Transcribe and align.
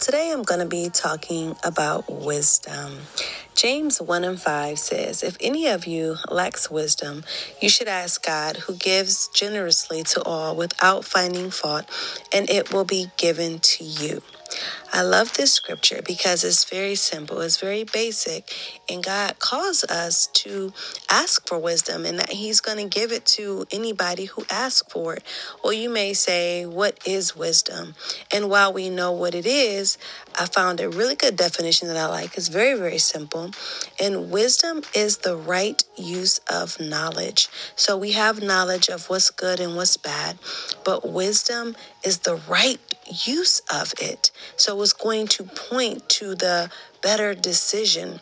Today 0.00 0.32
I'm 0.32 0.42
going 0.42 0.60
to 0.60 0.66
be 0.66 0.88
talking 0.88 1.54
about 1.62 2.10
wisdom. 2.10 2.98
James 3.54 4.00
1 4.00 4.24
and 4.24 4.40
5 4.40 4.78
says, 4.78 5.22
If 5.22 5.36
any 5.38 5.66
of 5.66 5.86
you 5.86 6.16
lacks 6.30 6.70
wisdom, 6.70 7.24
you 7.60 7.68
should 7.68 7.88
ask 7.88 8.24
God, 8.24 8.56
who 8.56 8.74
gives 8.74 9.28
generously 9.28 10.02
to 10.04 10.22
all 10.22 10.56
without 10.56 11.04
finding 11.04 11.50
fault, 11.50 11.84
and 12.32 12.48
it 12.48 12.72
will 12.72 12.86
be 12.86 13.08
given 13.18 13.58
to 13.58 13.84
you. 13.84 14.22
I 14.92 15.02
love 15.02 15.32
this 15.34 15.52
scripture 15.52 16.02
because 16.04 16.44
it's 16.44 16.64
very 16.64 16.94
simple, 16.94 17.40
it's 17.40 17.58
very 17.60 17.84
basic, 17.84 18.52
and 18.88 19.02
God 19.02 19.38
calls 19.38 19.84
us 19.84 20.26
to 20.28 20.72
ask 21.10 21.48
for 21.48 21.58
wisdom 21.58 22.04
and 22.04 22.18
that 22.18 22.30
He's 22.30 22.60
going 22.60 22.78
to 22.78 22.98
give 22.98 23.10
it 23.10 23.24
to 23.26 23.66
anybody 23.70 24.26
who 24.26 24.44
asks 24.50 24.86
for 24.92 25.14
it. 25.14 25.24
Well, 25.64 25.72
you 25.72 25.88
may 25.88 26.12
say, 26.12 26.66
What 26.66 26.98
is 27.06 27.34
wisdom? 27.34 27.94
And 28.32 28.50
while 28.50 28.72
we 28.72 28.90
know 28.90 29.12
what 29.12 29.34
it 29.34 29.46
is, 29.46 29.96
I 30.38 30.46
found 30.46 30.80
a 30.80 30.88
really 30.88 31.14
good 31.14 31.36
definition 31.36 31.88
that 31.88 31.96
I 31.96 32.06
like. 32.06 32.36
It's 32.36 32.48
very, 32.48 32.78
very 32.78 32.98
simple. 32.98 33.50
And 33.98 34.30
wisdom 34.30 34.82
is 34.94 35.18
the 35.18 35.36
right 35.36 35.82
use 35.96 36.38
of 36.50 36.80
knowledge. 36.80 37.48
So 37.76 37.96
we 37.96 38.12
have 38.12 38.42
knowledge 38.42 38.88
of 38.88 39.08
what's 39.08 39.30
good 39.30 39.60
and 39.60 39.76
what's 39.76 39.96
bad, 39.96 40.38
but 40.84 41.08
wisdom 41.08 41.76
is 42.04 42.18
the 42.18 42.36
right 42.36 42.80
use 43.06 43.60
of 43.72 43.94
it. 44.00 44.30
So 44.56 44.80
it's 44.82 44.92
going 44.92 45.28
to 45.28 45.44
point 45.44 46.08
to 46.10 46.34
the 46.34 46.70
better 47.02 47.34
decision. 47.34 48.20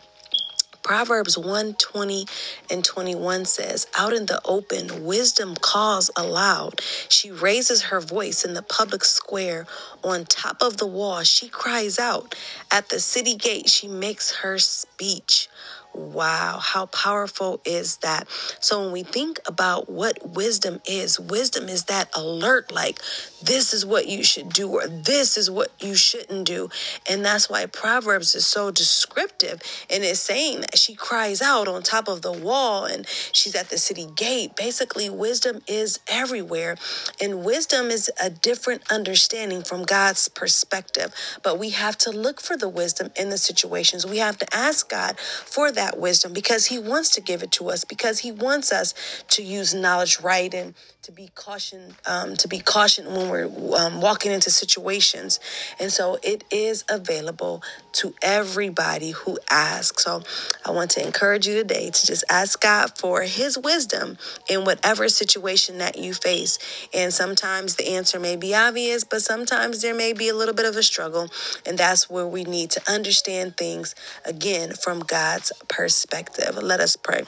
Proverbs 0.83 1.37
120 1.37 2.25
and 2.69 2.83
21 2.83 3.45
says, 3.45 3.87
Out 3.97 4.13
in 4.13 4.25
the 4.25 4.41
open, 4.43 5.05
wisdom 5.05 5.55
calls 5.55 6.09
aloud. 6.17 6.81
She 7.07 7.31
raises 7.31 7.83
her 7.83 8.01
voice 8.01 8.43
in 8.43 8.55
the 8.55 8.63
public 8.63 9.05
square. 9.05 9.67
On 10.03 10.25
top 10.25 10.57
of 10.61 10.77
the 10.77 10.87
wall, 10.87 11.21
she 11.21 11.49
cries 11.49 11.99
out. 11.99 12.35
At 12.71 12.89
the 12.89 12.99
city 12.99 13.35
gate, 13.35 13.69
she 13.69 13.87
makes 13.87 14.37
her 14.37 14.57
speech. 14.57 15.47
Wow, 15.93 16.59
how 16.61 16.85
powerful 16.87 17.61
is 17.65 17.97
that? 17.97 18.27
So, 18.59 18.81
when 18.83 18.91
we 18.91 19.03
think 19.03 19.39
about 19.45 19.89
what 19.89 20.29
wisdom 20.29 20.81
is, 20.85 21.19
wisdom 21.19 21.67
is 21.69 21.85
that 21.85 22.09
alert, 22.15 22.71
like 22.71 22.99
this 23.43 23.73
is 23.73 23.85
what 23.85 24.07
you 24.07 24.23
should 24.23 24.49
do, 24.49 24.69
or 24.69 24.87
this 24.87 25.37
is 25.37 25.49
what 25.49 25.71
you 25.79 25.95
shouldn't 25.95 26.45
do. 26.45 26.69
And 27.09 27.25
that's 27.25 27.49
why 27.49 27.65
Proverbs 27.65 28.35
is 28.35 28.45
so 28.45 28.71
descriptive 28.71 29.61
and 29.89 30.03
it's 30.03 30.19
saying 30.19 30.61
that 30.61 30.77
she 30.77 30.95
cries 30.95 31.41
out 31.41 31.67
on 31.67 31.83
top 31.83 32.07
of 32.07 32.21
the 32.21 32.31
wall 32.31 32.85
and 32.85 33.05
she's 33.31 33.55
at 33.55 33.69
the 33.69 33.77
city 33.77 34.07
gate. 34.15 34.55
Basically, 34.55 35.09
wisdom 35.09 35.61
is 35.67 35.99
everywhere, 36.07 36.77
and 37.21 37.43
wisdom 37.43 37.89
is 37.89 38.11
a 38.21 38.29
different 38.29 38.89
understanding 38.91 39.63
from 39.63 39.83
God's 39.83 40.27
perspective. 40.27 41.13
But 41.43 41.59
we 41.59 41.71
have 41.71 41.97
to 41.99 42.11
look 42.11 42.39
for 42.41 42.55
the 42.55 42.69
wisdom 42.69 43.11
in 43.17 43.29
the 43.29 43.37
situations, 43.37 44.05
we 44.05 44.17
have 44.17 44.37
to 44.37 44.55
ask 44.55 44.89
God 44.89 45.19
for 45.19 45.71
that 45.71 45.80
that 45.81 45.97
wisdom 45.97 46.31
because 46.31 46.67
He 46.67 46.77
wants 46.77 47.09
to 47.15 47.21
give 47.21 47.41
it 47.41 47.51
to 47.53 47.69
us, 47.69 47.83
because 47.83 48.19
He 48.19 48.31
wants 48.31 48.71
us 48.71 48.93
to 49.29 49.41
use 49.41 49.73
knowledge 49.73 50.21
right 50.21 50.53
and 50.53 50.75
to 51.01 51.11
be 51.11 51.31
caution, 51.33 51.95
um, 52.05 52.35
to 52.35 52.47
be 52.47 52.59
cautioned 52.59 53.07
when 53.07 53.27
we're 53.29 53.49
um, 53.75 53.99
walking 53.99 54.31
into 54.31 54.51
situations. 54.51 55.39
And 55.79 55.91
so 55.91 56.19
it 56.21 56.43
is 56.51 56.83
available 56.87 57.63
to 57.93 58.13
everybody 58.21 59.11
who 59.11 59.37
asks. 59.49 60.03
So 60.03 60.23
I 60.65 60.71
want 60.71 60.91
to 60.91 61.05
encourage 61.05 61.47
you 61.47 61.55
today 61.55 61.89
to 61.89 62.05
just 62.05 62.23
ask 62.29 62.61
God 62.61 62.97
for 62.97 63.21
His 63.23 63.57
wisdom 63.57 64.17
in 64.49 64.63
whatever 64.63 65.09
situation 65.09 65.77
that 65.79 65.97
you 65.97 66.13
face. 66.13 66.59
And 66.93 67.13
sometimes 67.13 67.75
the 67.75 67.89
answer 67.89 68.19
may 68.19 68.35
be 68.35 68.55
obvious, 68.55 69.03
but 69.03 69.21
sometimes 69.21 69.81
there 69.81 69.95
may 69.95 70.13
be 70.13 70.29
a 70.29 70.35
little 70.35 70.55
bit 70.55 70.65
of 70.65 70.75
a 70.75 70.83
struggle. 70.83 71.29
And 71.65 71.77
that's 71.77 72.09
where 72.09 72.27
we 72.27 72.43
need 72.43 72.71
to 72.71 72.91
understand 72.91 73.57
things 73.57 73.95
again 74.25 74.73
from 74.73 74.99
God's 75.01 75.51
perspective. 75.67 76.57
Let 76.61 76.79
us 76.79 76.95
pray. 76.95 77.23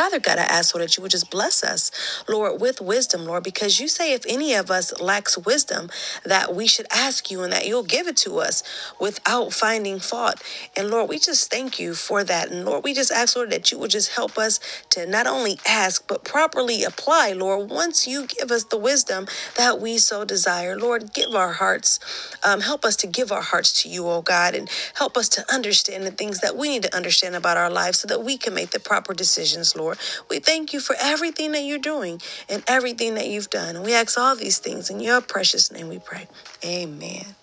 Father 0.00 0.18
God, 0.18 0.38
I 0.38 0.44
ask, 0.44 0.74
Lord, 0.74 0.88
that 0.88 0.96
you 0.96 1.02
would 1.02 1.10
just 1.10 1.30
bless 1.30 1.62
us, 1.62 1.92
Lord, 2.26 2.58
with 2.58 2.80
wisdom, 2.80 3.26
Lord, 3.26 3.44
because 3.44 3.80
you 3.80 3.86
say 3.86 4.14
if 4.14 4.24
any 4.26 4.54
of 4.54 4.70
us 4.70 4.98
lacks 4.98 5.36
wisdom, 5.36 5.90
that 6.24 6.54
we 6.54 6.66
should 6.66 6.86
ask 6.90 7.30
you 7.30 7.42
and 7.42 7.52
that 7.52 7.66
you'll 7.68 7.82
give 7.82 8.08
it 8.08 8.16
to 8.18 8.38
us 8.38 8.62
without 8.98 9.52
finding 9.52 10.00
fault. 10.00 10.42
And 10.74 10.90
Lord, 10.90 11.10
we 11.10 11.18
just 11.18 11.50
thank 11.50 11.78
you 11.78 11.94
for 11.94 12.24
that. 12.24 12.50
And 12.50 12.64
Lord, 12.64 12.82
we 12.82 12.94
just 12.94 13.12
ask, 13.12 13.36
Lord, 13.36 13.50
that 13.50 13.70
you 13.70 13.78
would 13.78 13.90
just 13.90 14.14
help 14.16 14.38
us 14.38 14.58
to 14.90 15.06
not 15.06 15.26
only 15.26 15.58
ask, 15.68 16.08
but 16.08 16.24
properly 16.24 16.82
apply, 16.82 17.32
Lord, 17.32 17.68
once 17.70 18.06
you 18.06 18.26
give 18.26 18.50
us 18.50 18.64
the 18.64 18.78
wisdom 18.78 19.26
that 19.58 19.80
we 19.80 19.98
so 19.98 20.24
desire. 20.24 20.78
Lord, 20.78 21.12
give 21.12 21.34
our 21.34 21.52
hearts, 21.52 22.00
um, 22.42 22.62
help 22.62 22.86
us 22.86 22.96
to 22.96 23.06
give 23.06 23.32
our 23.32 23.42
hearts 23.42 23.82
to 23.82 23.90
you, 23.90 24.08
oh 24.08 24.22
God, 24.22 24.54
and 24.54 24.70
help 24.94 25.18
us 25.18 25.28
to 25.30 25.44
understand 25.52 26.04
the 26.04 26.10
things 26.10 26.40
that 26.40 26.56
we 26.56 26.70
need 26.70 26.84
to 26.84 26.96
understand 26.96 27.36
about 27.36 27.58
our 27.58 27.70
lives 27.70 27.98
so 27.98 28.08
that 28.08 28.24
we 28.24 28.38
can 28.38 28.54
make 28.54 28.70
the 28.70 28.80
proper 28.80 29.12
decisions, 29.14 29.76
Lord. 29.76 29.89
We 30.28 30.38
thank 30.38 30.72
you 30.72 30.80
for 30.80 30.96
everything 31.00 31.52
that 31.52 31.62
you're 31.62 31.78
doing 31.78 32.20
and 32.48 32.62
everything 32.66 33.14
that 33.14 33.28
you've 33.28 33.50
done. 33.50 33.76
And 33.76 33.84
we 33.84 33.94
ask 33.94 34.18
all 34.18 34.36
these 34.36 34.58
things 34.58 34.90
in 34.90 35.00
your 35.00 35.20
precious 35.20 35.70
name 35.70 35.88
we 35.88 35.98
pray. 35.98 36.26
Amen. 36.64 37.36